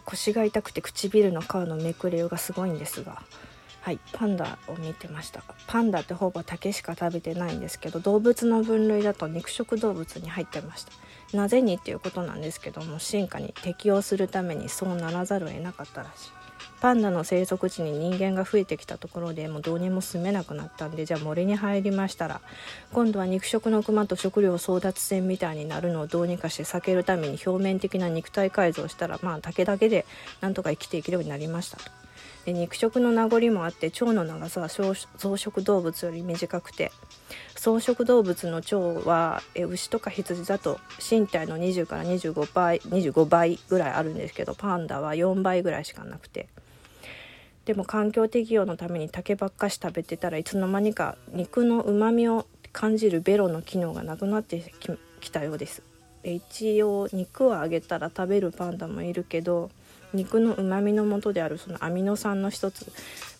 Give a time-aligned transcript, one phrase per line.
[0.00, 3.22] 腰が痛くて唇の皮のめくれようがすごいんですが。
[3.86, 5.44] はいパンダを見てました。
[5.68, 10.92] パンダってほぼ竹しか食べてないんですけど動物の分類だと肉食動物に入ってました。
[11.36, 16.30] なぜにっていうことなんですけども進化に適応するためにそうならざるを得なかったらしい。
[16.80, 22.40] パンダの生息地に人間が増えてきたところでもうどうにも住めなくなったんでじゃあ森に入りましたら
[22.92, 30.04] 今度は肉食のクマと食料争奪戦みたいになるのをどうにかして避けるために表面的な肉体改造したらまあ竹だけで
[30.40, 32.06] なんとか生きていけるようになりましたと。
[32.46, 36.92] で肉食の名残もあって腸の長さは草食動物より短くて
[37.54, 38.76] 草食動物の腸
[39.08, 40.78] はえ牛とか羊だと
[41.10, 46.48] 身体の20から25倍25倍ぐらいあるんですけどパンダは4倍ぐらいしかなくて
[47.66, 54.72] でも環境適応のために竹ばっかし食べてたらいつの間にか肉のうまみを感じるベロの機能がなくなって
[55.20, 55.82] きたようです。
[56.22, 59.70] 一応肉をあげたら食べるパンダもいるけど
[60.12, 62.90] 肉のうまみの元であるそのアミノ酸の一つ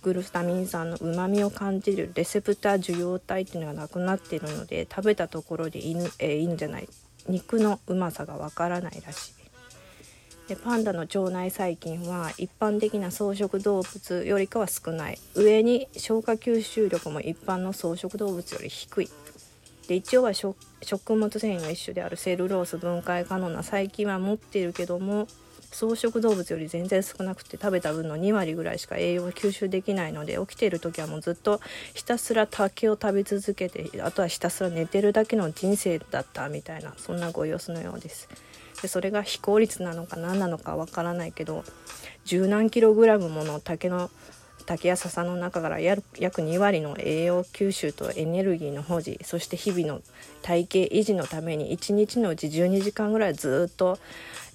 [0.02, 6.88] グルタミン酸のうまみを感じるレセプター受容体っていうのがなくなっているので食べたところで犬,、えー、犬じゃない？
[7.28, 9.34] 肉のうまさがわからないらしい。
[10.48, 19.08] でパンダの腸内細菌は一般的な草食動物よりかは少ない上に消化吸収力も一般の草食動物より低い
[19.88, 20.54] で一応は食
[21.14, 25.26] 物繊維の一種であるセルロース分解可能な細菌は持っているけども
[25.70, 31.60] 草食動物より全然少なくて食べた分の2割ぐらいしか栄養を吸収できないので起きている時はもうずっと
[31.92, 38.28] ひたすら竹を食べ続けてあとはひたすら寝てるだけの人生だったみたいなそんなご様子のようです。
[38.82, 41.64] でそれが非効率なのか何なのかわからないけど
[42.24, 44.10] 十何キログラムもの竹の
[44.66, 50.02] 竹や笹の中から約2割の栄養吸収とエネルギーの保持そして日々の
[50.42, 53.98] 体型維持のために1日のうち12時間ぐらいずっと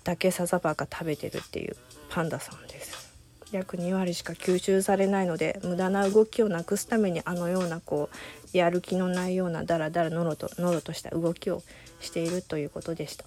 [0.04, 1.78] 竹笹ばっか食べてるっていう
[2.10, 3.16] パンダさんです
[3.52, 8.10] 約2割しか吸収されないので無駄な動きをなくすためにあのようなこ
[8.54, 11.62] うやる気のないようなダラダラノロとノロとした動きを
[12.00, 13.26] しているということでした。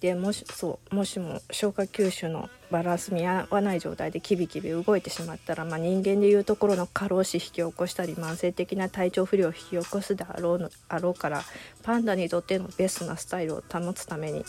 [0.00, 11.42] でもしそうもしも消化吸収のバランス見合わない状態でキビキビ動いてしまったら、まあ、人間でいうところの過労死引き起こしたり慢性的な体調不良を引き起こすであろうのあろうから
[11.82, 14.44] パンダにとってのベストなスタイルを保つために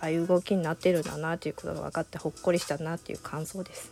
[0.00, 3.90] ああいう動きになってるんだなということが分かってほっこりしたなっていう感想です。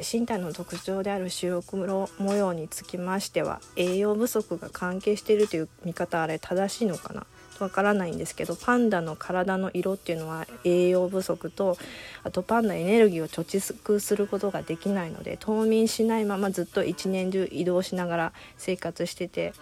[0.00, 7.26] 身体の特徴である白黒模様につきましては栄養不足が関係しているという見方あれ正しいのかな？
[7.60, 11.76] わからないんですけどパンダの体の色っていうのは栄養不足と
[12.24, 19.52] あとパンダエネルギーを貯蓄することができないので冬眠しないままずっと一年中移動しながら生活してて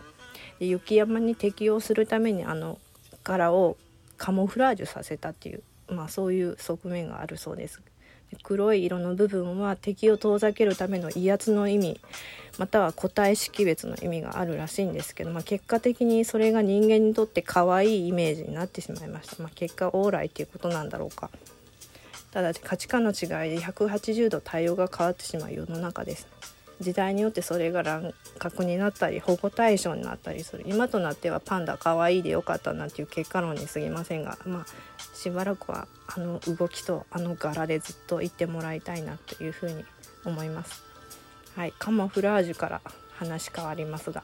[0.60, 2.78] 雪山に適応するためにあの
[3.22, 3.76] 柄を
[4.16, 7.81] カモフラージュさせたっていう、まあ、そういう側面があるそうです。
[8.42, 12.00] 黒い色の部分は敵を遠ざけるための威圧の意味
[12.58, 21.30] または個体識別の意味があるらしいんですけど、まあ、結果的にそれが人間にとって可愛いイメージになってしまいました、まあ、結果往来っていうことなんだろうか。
[22.30, 26.26] ただ価値観の違いで180度対応が変わってしまう世の中です。
[26.80, 30.64] 時代によってそれが乱獲になったり保護対象になったりする。
[30.66, 34.66] 今となってはパンダ可愛いでよかったなっていう結果論に過ぎませんがまあ
[35.14, 39.84] しばらくはあの動きとあの柄でずっといってもらいたいなというふうに
[40.24, 40.82] 思います。
[41.56, 42.80] はい、カモフラージュから
[43.16, 44.22] 話変わりますが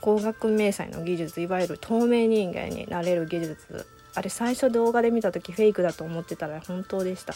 [0.00, 3.86] 光学迷彩の技術いわゆる透明人間になれる技術。
[4.14, 7.34] あれ最初動画で見た時フェイクだと思ってたら本当でした。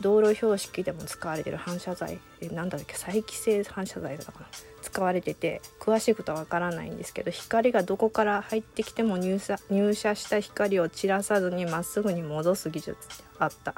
[0.00, 2.18] 道路標識でも使われてる反射材
[2.52, 4.46] 何だっけ再帰性反射材だから
[4.82, 13.74] 使われてて詳しいことはわからないんですけど光がどこから入ってきても入射入射した光を散らさずにまっすぐに戻す技術ってあった。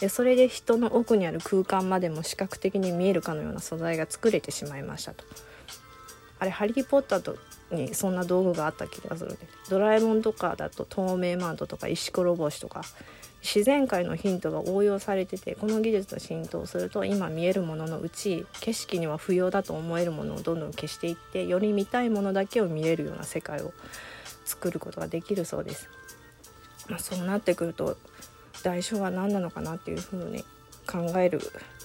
[0.00, 5.24] でそれで人の奥にある空間までも視覚的に見えるかのような素材が作れてしまいましたと。
[6.38, 7.36] あれ「ハリー・ポッターと」
[7.70, 12.82] にそんな道具があった気がするドラえもんとかだと透明マントとか石ころぼしとか
[13.42, 23.72] 自然界のヒントが応用されててこの技術と浸透すると今見えるもののうち景色には不要だと思えるものをどんどん消していってより見たいものだけを見れるような世界を
[24.44, 25.88] 作ることができるそうです。
[26.88, 27.96] まあ、そうなってくると
[28.62, 30.44] 代償は何なのかなっていうふうに
[30.86, 31.40] 考える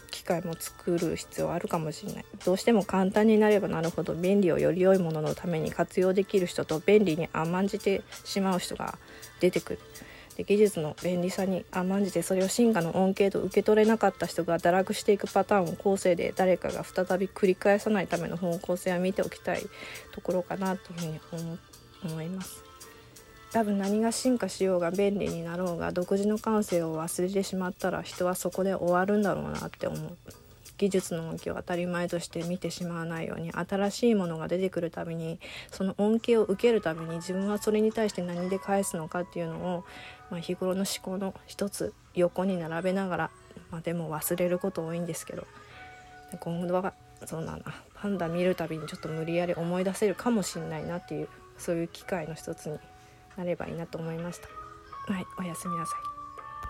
[0.10, 8.98] 機会も作る必要あるかもしれないどうしても簡単になればなるほど便利をより良いもののために活用できる人と便利に甘んじてしまう人が
[9.40, 9.80] 出てくる
[10.36, 19.62] で技術の便利さに甘んじてそれを進化の恩恵と受け取れなかった人が堕落していくパターンを後世で誰かが再び繰り返さないための方向性は見ておきたい
[20.12, 21.60] ところかなというふうに
[22.04, 22.64] 思います。
[23.52, 30.18] 多分何が進化しようが便利になろうが独自の感性を忘れてしまったら人はそこで終わるんだろうなって思う
[30.78, 35.40] 技術の恩恵を当たり前として見てしまわないように新しいものが出てくるたびに
[35.72, 39.86] その恩恵を受けるたびに自分はそれに対して何で返すのかっていうのを、
[40.30, 43.32] まあ、日頃の思考の一つ横に並べながら、
[43.72, 45.48] まあ、でも忘れること多いんですけど
[46.40, 46.94] 今度は
[47.26, 47.64] そうだな
[47.94, 52.78] パンダ見るたびにちょっと無理やり思い出せるかもしれないなっていうそういう機会の一つに
[53.38, 54.48] なればいいなと思いました。
[55.12, 56.05] はい、おやすみなさい。